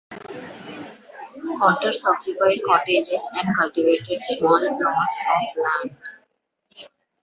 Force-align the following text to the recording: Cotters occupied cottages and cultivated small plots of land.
Cotters 1.59 2.03
occupied 2.05 2.59
cottages 2.65 3.29
and 3.33 3.55
cultivated 3.55 4.19
small 4.23 4.57
plots 4.59 4.65
of 5.29 5.63
land. 5.93 5.99